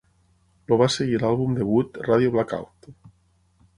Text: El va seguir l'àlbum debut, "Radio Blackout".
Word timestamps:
El 0.69 0.79
va 0.81 0.87
seguir 0.93 1.19
l'àlbum 1.23 1.53
debut, 1.59 1.99
"Radio 2.11 2.33
Blackout". 2.37 2.93